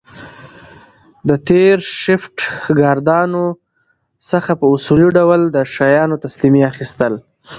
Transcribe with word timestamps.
د 1.29 1.31
تېر 1.49 1.75
شفټ 2.01 2.37
ګاردانو 2.79 3.45
څخه 4.29 4.51
په 4.59 4.65
اصولي 4.75 5.09
ډول 5.17 5.41
د 5.55 5.57
شیانو 5.73 6.21
تسلیمي 6.25 6.61
اخیستل 6.71 7.13